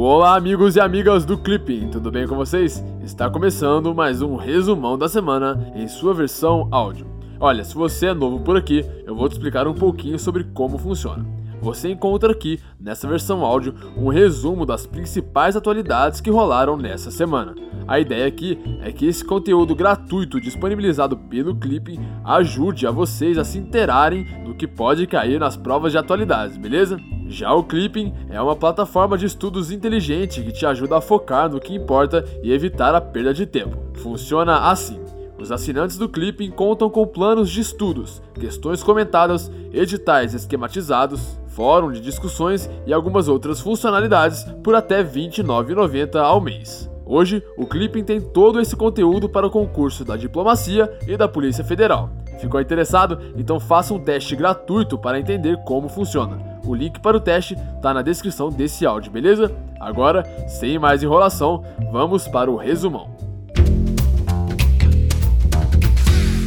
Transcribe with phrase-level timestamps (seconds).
[0.00, 2.84] Olá, amigos e amigas do Clipping, tudo bem com vocês?
[3.02, 7.04] Está começando mais um resumão da semana em sua versão áudio.
[7.40, 10.78] Olha, se você é novo por aqui, eu vou te explicar um pouquinho sobre como
[10.78, 11.26] funciona.
[11.60, 17.56] Você encontra aqui, nessa versão áudio, um resumo das principais atualidades que rolaram nessa semana.
[17.88, 23.42] A ideia aqui é que esse conteúdo gratuito disponibilizado pelo Clipping ajude a vocês a
[23.42, 27.00] se interarem do que pode cair nas provas de atualidades, beleza?
[27.28, 31.60] Já o Clipping é uma plataforma de estudos inteligente que te ajuda a focar no
[31.60, 33.76] que importa e evitar a perda de tempo.
[33.98, 34.98] Funciona assim.
[35.38, 42.00] Os assinantes do Clipping contam com planos de estudos, questões comentadas, editais esquematizados, fórum de
[42.00, 46.90] discussões e algumas outras funcionalidades por até R$ 29,90 ao mês.
[47.04, 51.62] Hoje, o Clipping tem todo esse conteúdo para o concurso da Diplomacia e da Polícia
[51.62, 52.10] Federal.
[52.38, 53.18] Ficou interessado?
[53.36, 56.57] Então faça um teste gratuito para entender como funciona.
[56.68, 59.56] O link para o teste está na descrição desse áudio, beleza?
[59.80, 63.16] Agora, sem mais enrolação, vamos para o resumão.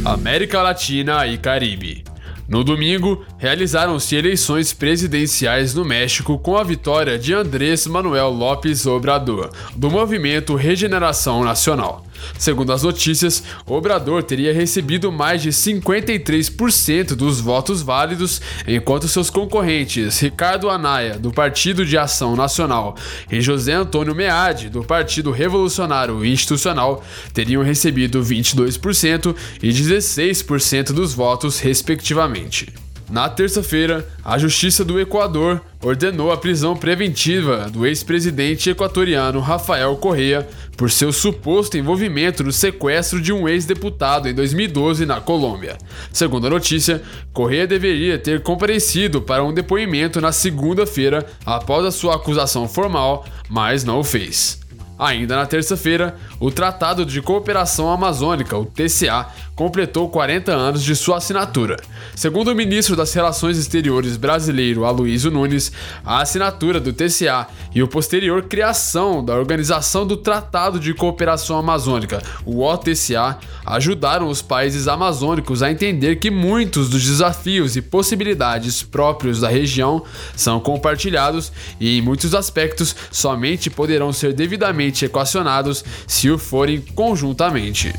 [0.04, 2.04] América Latina e Caribe.
[2.48, 9.50] No domingo, realizaram-se eleições presidenciais no México com a vitória de Andrés Manuel López Obrador,
[9.74, 12.04] do movimento Regeneração Nacional.
[12.38, 20.20] Segundo as notícias, Obrador teria recebido mais de 53% dos votos válidos, enquanto seus concorrentes
[20.20, 22.96] Ricardo Anaya, do Partido de Ação Nacional,
[23.30, 31.58] e José Antônio Meade, do Partido Revolucionário Institucional, teriam recebido 22% e 16% dos votos,
[31.58, 32.72] respectivamente.
[33.12, 40.48] Na terça-feira, a Justiça do Equador ordenou a prisão preventiva do ex-presidente equatoriano Rafael Correa
[40.78, 45.76] por seu suposto envolvimento no sequestro de um ex-deputado em 2012 na Colômbia.
[46.10, 47.02] Segundo a notícia,
[47.34, 53.84] Correa deveria ter comparecido para um depoimento na segunda-feira após a sua acusação formal, mas
[53.84, 54.61] não o fez.
[54.98, 61.16] Ainda na terça-feira, o Tratado de Cooperação Amazônica, o TCA, completou 40 anos de sua
[61.16, 61.76] assinatura.
[62.14, 65.72] Segundo o ministro das Relações Exteriores brasileiro Aloysio Nunes,
[66.04, 72.22] a assinatura do TCA e o posterior criação da Organização do Tratado de Cooperação Amazônica,
[72.44, 79.40] o OTCA, ajudaram os países amazônicos a entender que muitos dos desafios e possibilidades próprios
[79.40, 80.02] da região
[80.36, 87.92] são compartilhados e, em muitos aspectos, somente poderão ser devidamente equacionados se o forem conjuntamente.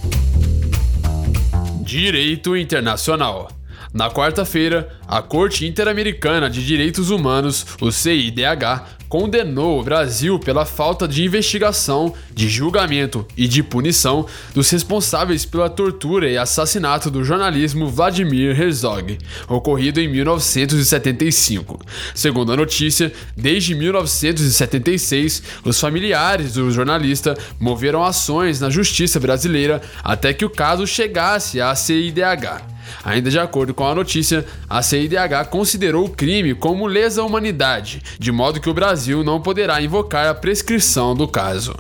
[1.82, 3.50] Direito Internacional.
[3.94, 11.08] Na quarta-feira, a Corte Interamericana de Direitos Humanos, o CIDH, condenou o Brasil pela falta
[11.08, 17.88] de investigação, de julgamento e de punição dos responsáveis pela tortura e assassinato do jornalismo
[17.88, 21.80] Vladimir Herzog, ocorrido em 1975.
[22.16, 30.34] Segundo a notícia, desde 1976, os familiares do jornalista moveram ações na justiça brasileira até
[30.34, 32.73] que o caso chegasse à CIDH.
[33.04, 38.02] Ainda de acordo com a notícia, a CIDH considerou o crime como lesa à humanidade,
[38.20, 41.76] de modo que o Brasil não poderá invocar a prescrição do caso.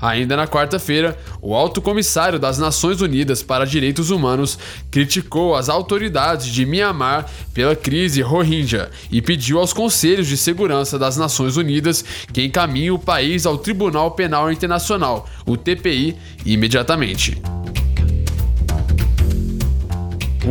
[0.00, 4.58] Ainda na quarta-feira, o Alto Comissário das Nações Unidas para Direitos Humanos
[4.90, 11.16] criticou as autoridades de Myanmar pela crise Rohingya e pediu aos Conselhos de Segurança das
[11.16, 17.40] Nações Unidas que encaminhem o país ao Tribunal Penal Internacional, o TPI, imediatamente.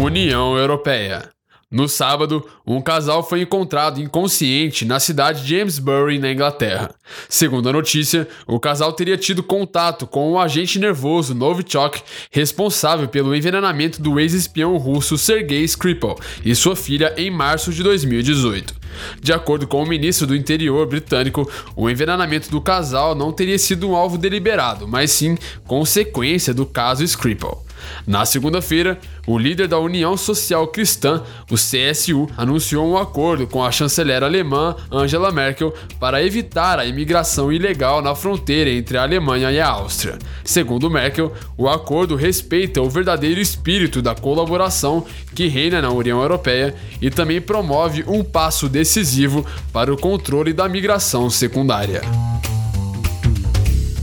[0.02, 1.30] União Europeia.
[1.70, 6.90] No sábado, um casal foi encontrado inconsciente na cidade de Amesbury, na Inglaterra.
[7.28, 12.02] Segundo a notícia, o casal teria tido contato com o agente nervoso Novichok,
[12.32, 18.74] responsável pelo envenenamento do ex-espião russo Sergei Skripal e sua filha em março de 2018.
[19.22, 23.90] De acordo com o ministro do Interior britânico, o envenenamento do casal não teria sido
[23.90, 27.66] um alvo deliberado, mas sim consequência do caso Skripal.
[28.06, 33.72] Na segunda-feira, o líder da União Social Cristã, o CSU, anunciou um acordo com a
[33.72, 39.60] chanceler alemã Angela Merkel para evitar a imigração ilegal na fronteira entre a Alemanha e
[39.60, 40.18] a Áustria.
[40.44, 45.06] Segundo Merkel, o acordo respeita o verdadeiro espírito da colaboração
[45.36, 50.68] que reina na União Europeia e também promove um passo decisivo para o controle da
[50.68, 52.02] migração secundária.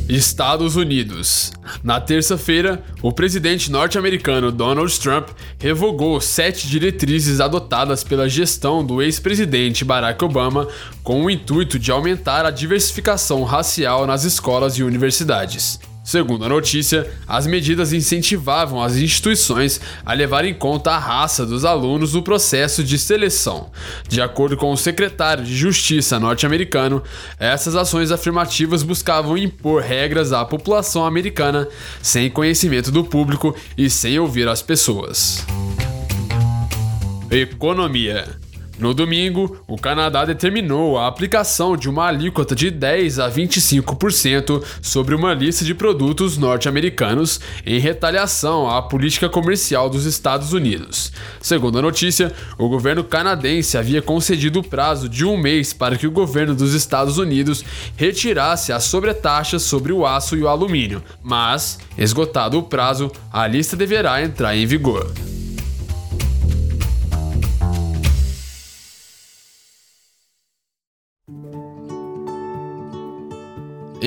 [0.08, 1.52] Estados Unidos.
[1.82, 9.84] Na terça-feira, o presidente norte-americano Donald Trump revogou sete diretrizes adotadas pela gestão do ex-presidente
[9.84, 10.68] Barack Obama
[11.02, 15.80] com o intuito de aumentar a diversificação racial nas escolas e universidades.
[16.06, 21.64] Segundo a notícia, as medidas incentivavam as instituições a levar em conta a raça dos
[21.64, 23.72] alunos no processo de seleção.
[24.08, 27.02] De acordo com o secretário de Justiça norte-americano,
[27.40, 31.66] essas ações afirmativas buscavam impor regras à população americana
[32.00, 35.44] sem conhecimento do público e sem ouvir as pessoas.
[37.32, 38.45] Economia.
[38.78, 45.14] No domingo, o Canadá determinou a aplicação de uma alíquota de 10 a 25% sobre
[45.14, 51.10] uma lista de produtos norte-americanos em retaliação à política comercial dos Estados Unidos.
[51.40, 56.06] Segundo a notícia, o governo canadense havia concedido o prazo de um mês para que
[56.06, 57.64] o governo dos Estados Unidos
[57.96, 63.74] retirasse as sobretaxas sobre o aço e o alumínio, mas, esgotado o prazo, a lista
[63.74, 65.10] deverá entrar em vigor.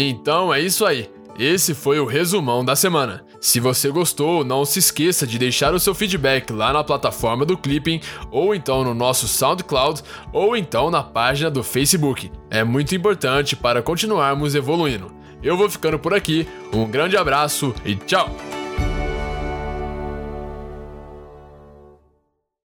[0.02, 1.10] Então é isso aí.
[1.38, 3.26] Esse foi o resumão da semana.
[3.42, 7.58] Se você gostou, não se esqueça de deixar o seu feedback lá na plataforma do
[7.58, 8.00] Clipping,
[8.32, 10.02] ou então no nosso SoundCloud,
[10.32, 12.32] ou então na página do Facebook.
[12.50, 15.12] É muito importante para continuarmos evoluindo.
[15.44, 18.49] Eu vou ficando por aqui, um grande abraço e tchau!